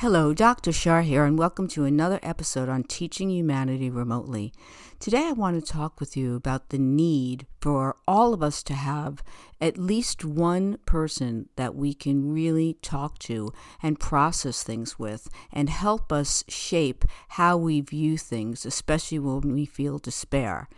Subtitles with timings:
[0.00, 0.70] Hello, Dr.
[0.70, 4.52] Shaw here, and welcome to another episode on Teaching Humanity Remotely.
[5.00, 8.74] Today, I want to talk with you about the need for all of us to
[8.74, 9.24] have
[9.60, 15.68] at least one person that we can really talk to and process things with and
[15.68, 20.68] help us shape how we view things, especially when we feel despair.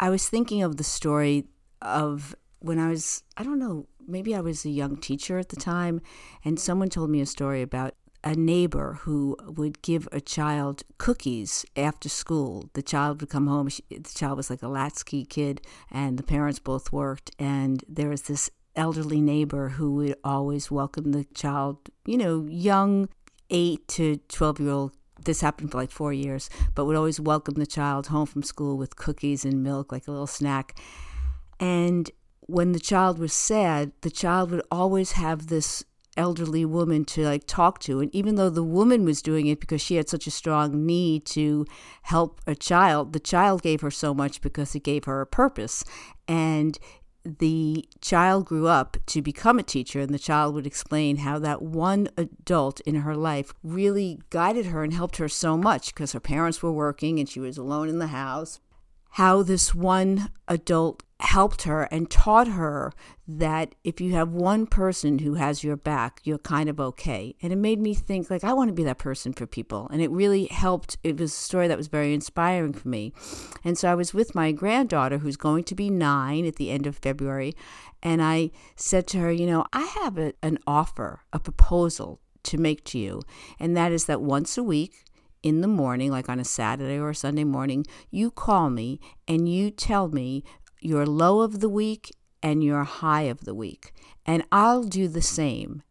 [0.00, 1.44] I was thinking of the story
[1.80, 5.56] of when I was, I don't know, maybe I was a young teacher at the
[5.56, 6.00] time,
[6.44, 7.94] and someone told me a story about
[8.26, 12.68] a neighbor who would give a child cookies after school.
[12.72, 13.68] The child would come home.
[13.68, 15.60] She, the child was like a latchkey kid,
[15.92, 17.30] and the parents both worked.
[17.38, 23.08] And there was this elderly neighbor who would always welcome the child, you know, young,
[23.48, 24.92] eight to 12 year old.
[25.24, 28.76] This happened for like four years, but would always welcome the child home from school
[28.76, 30.76] with cookies and milk, like a little snack.
[31.60, 35.84] And when the child was sad, the child would always have this
[36.16, 39.80] elderly woman to like talk to and even though the woman was doing it because
[39.80, 41.64] she had such a strong need to
[42.02, 45.84] help a child the child gave her so much because it gave her a purpose
[46.28, 46.78] and
[47.38, 51.60] the child grew up to become a teacher, and the child would explain how that
[51.60, 56.20] one adult in her life really guided her and helped her so much because her
[56.20, 58.60] parents were working and she was alone in the house.
[59.10, 62.92] How this one adult helped her and taught her
[63.26, 67.34] that if you have one person who has your back, you're kind of okay.
[67.40, 69.88] And it made me think, like, I want to be that person for people.
[69.90, 70.98] And it really helped.
[71.02, 73.14] It was a story that was very inspiring for me.
[73.64, 76.86] And so I was with my granddaughter, who's going to be nine at the end
[76.86, 77.54] of February.
[78.02, 82.58] And I said to her, You know, I have a, an offer, a proposal to
[82.58, 83.22] make to you.
[83.58, 85.04] And that is that once a week,
[85.42, 88.98] in the morning, like on a Saturday or a Sunday morning, you call me
[89.28, 90.42] and you tell me
[90.86, 93.92] your low of the week and your high of the week.
[94.24, 95.82] And I'll do the same.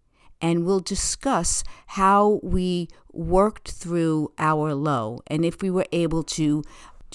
[0.41, 6.63] And we'll discuss how we worked through our low and if we were able to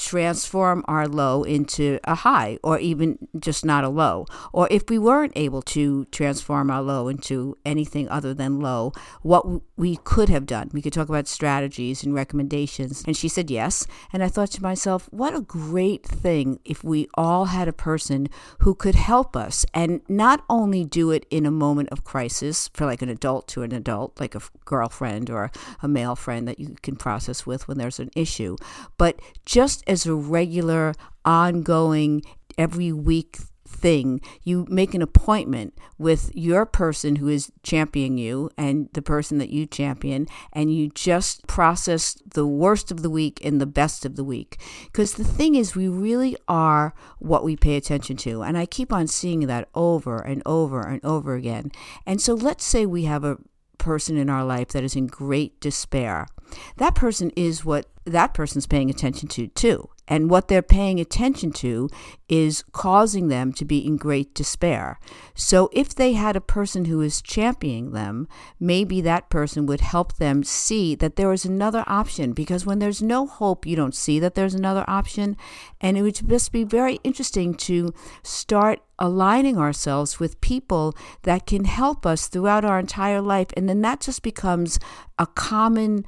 [0.00, 4.26] transform our low into a high or even just not a low.
[4.52, 9.46] Or if we weren't able to transform our low into anything other than low, what
[9.76, 10.70] we could have done.
[10.72, 13.04] We could talk about strategies and recommendations.
[13.06, 13.86] And she said yes.
[14.12, 18.28] And I thought to myself, what a great thing if we all had a person
[18.60, 22.86] who could help us and not only do it in a moment of crisis for
[22.86, 25.50] like an adult to an adult, like a girlfriend or
[25.82, 28.56] a male friend that you can process with when there's an issue,
[28.96, 32.22] but just as a regular, ongoing,
[32.56, 34.20] every week thing.
[34.42, 39.50] You make an appointment with your person who is championing you and the person that
[39.50, 44.14] you champion, and you just process the worst of the week and the best of
[44.14, 44.60] the week.
[44.84, 48.42] Because the thing is, we really are what we pay attention to.
[48.42, 51.72] And I keep on seeing that over and over and over again.
[52.06, 53.38] And so let's say we have a
[53.80, 56.28] person in our life that is in great despair.
[56.76, 59.88] That person is what that person's paying attention to, too.
[60.10, 61.88] And what they're paying attention to
[62.28, 64.98] is causing them to be in great despair.
[65.34, 68.26] So if they had a person who is championing them,
[68.58, 72.32] maybe that person would help them see that there is another option.
[72.32, 75.36] Because when there's no hope, you don't see that there's another option.
[75.80, 77.94] And it would just be very interesting to
[78.24, 83.48] start aligning ourselves with people that can help us throughout our entire life.
[83.56, 84.78] And then that just becomes
[85.18, 86.04] a common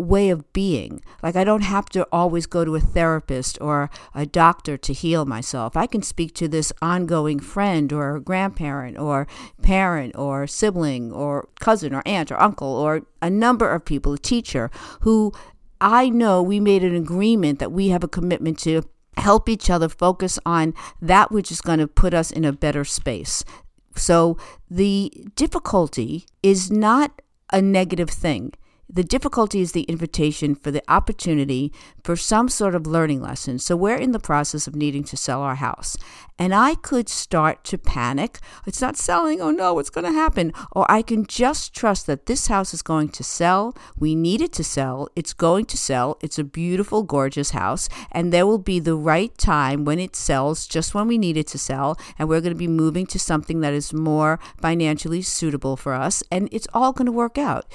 [0.00, 1.02] way of being.
[1.22, 5.24] Like, I don't have to always go to a therapist or a doctor to heal
[5.24, 5.76] myself.
[5.76, 9.26] I can speak to this ongoing friend or grandparent or
[9.62, 14.18] parent or sibling or cousin or aunt or uncle or a number of people, a
[14.18, 15.32] teacher who
[15.80, 18.82] I know we made an agreement that we have a commitment to
[19.16, 22.84] help each other focus on that which is going to put us in a better
[22.84, 23.44] space.
[23.96, 24.38] So
[24.70, 27.20] the difficulty is not
[27.52, 28.52] a negative thing.
[28.92, 33.60] The difficulty is the invitation for the opportunity for some sort of learning lesson.
[33.60, 35.96] So we're in the process of needing to sell our house.
[36.40, 38.38] And I could start to panic.
[38.66, 39.40] It's not selling.
[39.40, 40.52] Oh no, what's going to happen?
[40.72, 43.76] Or I can just trust that this house is going to sell.
[43.96, 45.08] We need it to sell.
[45.14, 46.18] It's going to sell.
[46.20, 47.88] It's a beautiful, gorgeous house.
[48.10, 51.46] And there will be the right time when it sells, just when we need it
[51.48, 51.96] to sell.
[52.18, 56.24] And we're going to be moving to something that is more financially suitable for us.
[56.32, 57.66] And it's all going to work out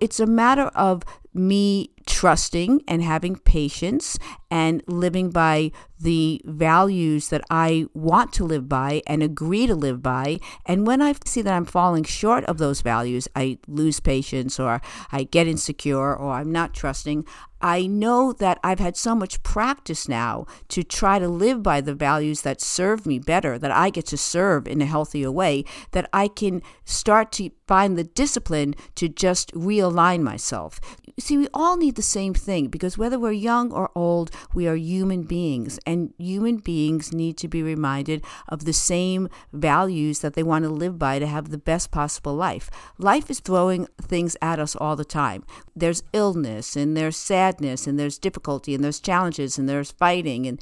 [0.00, 1.02] it's a matter of
[1.32, 4.18] me trusting and having patience
[4.50, 5.70] and living by
[6.00, 10.40] the values that I want to live by and agree to live by.
[10.66, 14.80] And when I see that I'm falling short of those values, I lose patience or
[15.12, 17.24] I get insecure or I'm not trusting.
[17.60, 21.94] I know that I've had so much practice now to try to live by the
[21.94, 26.08] values that serve me better, that I get to serve in a healthier way, that
[26.12, 30.80] I can start to find the discipline to just realign myself.
[31.18, 34.74] See, we all need the same thing because whether we're young or old, we are
[34.74, 40.42] human beings, and human beings need to be reminded of the same values that they
[40.42, 42.70] want to live by to have the best possible life.
[42.98, 45.44] Life is throwing things at us all the time.
[45.76, 50.60] There's illness, and there's sadness, and there's difficulty, and there's challenges, and there's fighting, and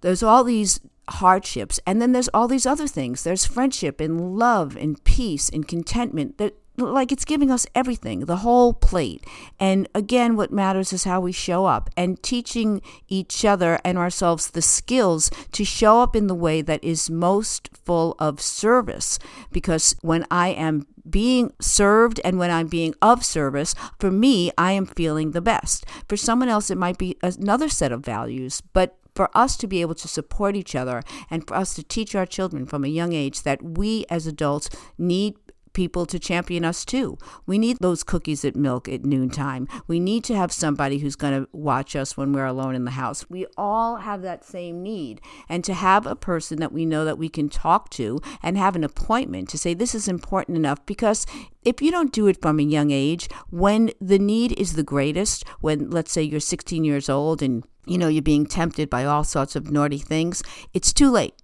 [0.00, 1.78] there's all these hardships.
[1.86, 3.22] And then there's all these other things.
[3.22, 8.38] There's friendship and love and peace and contentment that like it's giving us everything, the
[8.38, 9.24] whole plate.
[9.58, 14.50] And again, what matters is how we show up and teaching each other and ourselves
[14.50, 19.18] the skills to show up in the way that is most full of service.
[19.50, 24.72] Because when I am being served and when I'm being of service, for me, I
[24.72, 25.86] am feeling the best.
[26.08, 29.80] For someone else, it might be another set of values, but for us to be
[29.80, 33.14] able to support each other and for us to teach our children from a young
[33.14, 34.68] age that we as adults
[34.98, 35.36] need
[35.76, 37.18] people to champion us too.
[37.44, 39.68] We need those cookies at milk at noontime.
[39.86, 42.92] We need to have somebody who's going to watch us when we're alone in the
[42.92, 43.28] house.
[43.28, 45.20] We all have that same need.
[45.50, 48.74] And to have a person that we know that we can talk to and have
[48.74, 51.26] an appointment to say this is important enough because
[51.62, 55.44] if you don't do it from a young age, when the need is the greatest,
[55.60, 59.24] when let's say you're 16 years old and you know you're being tempted by all
[59.24, 61.34] sorts of naughty things, it's too late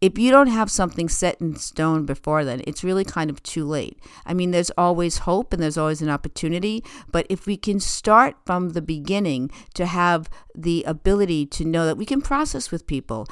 [0.00, 3.64] if you don't have something set in stone before then, it's really kind of too
[3.64, 3.98] late.
[4.24, 8.36] I mean, there's always hope and there's always an opportunity, but if we can start
[8.46, 13.26] from the beginning to have the ability to know that we can process with people,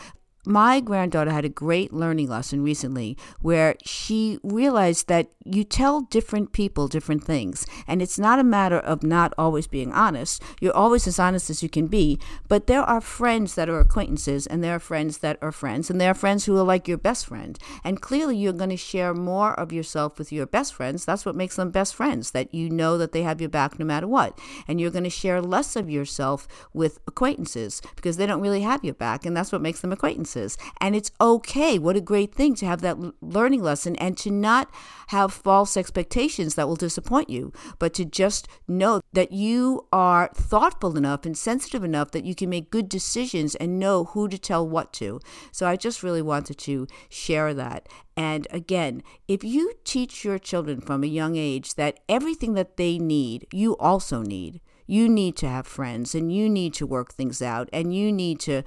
[0.47, 6.53] my granddaughter had a great learning lesson recently where she realized that you tell different
[6.53, 7.67] people different things.
[7.87, 10.43] And it's not a matter of not always being honest.
[10.61, 12.19] You're always as honest as you can be.
[12.49, 16.01] But there are friends that are acquaintances, and there are friends that are friends, and
[16.01, 17.59] there are friends who are like your best friend.
[17.85, 21.05] And clearly, you're going to share more of yourself with your best friends.
[21.05, 23.85] That's what makes them best friends, that you know that they have your back no
[23.85, 24.39] matter what.
[24.67, 28.85] And you're going to share less of yourself with acquaintances because they don't really have
[28.85, 29.25] your back.
[29.25, 30.36] And that's what makes them acquaintances.
[30.81, 31.79] And it's okay.
[31.79, 34.71] What a great thing to have that learning lesson and to not
[35.09, 40.97] have false expectations that will disappoint you, but to just know that you are thoughtful
[40.97, 44.69] enough and sensitive enough that you can make good decisions and know who to tell
[44.69, 45.21] what to.
[45.53, 47.89] So I just really wanted to share that.
[48.17, 52.99] And again, if you teach your children from a young age that everything that they
[52.99, 54.61] need, you also need.
[54.87, 58.39] You need to have friends and you need to work things out and you need
[58.41, 58.63] to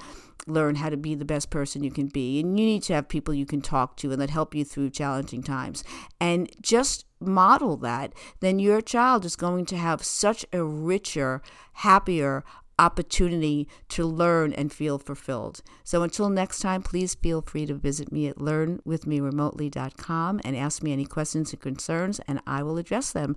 [0.50, 2.40] learn how to be the best person you can be.
[2.40, 4.90] And you need to have people you can talk to and that help you through
[4.92, 5.84] challenging times.
[6.20, 11.42] And just model that, then your child is going to have such a richer,
[11.74, 12.44] happier,
[12.80, 15.62] opportunity to learn and feel fulfilled.
[15.84, 20.94] So until next time, please feel free to visit me at learnwithmeremotely.com and ask me
[20.94, 23.36] any questions and concerns, and I will address them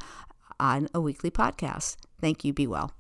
[0.61, 1.97] on a weekly podcast.
[2.21, 2.53] Thank you.
[2.53, 2.93] Be well.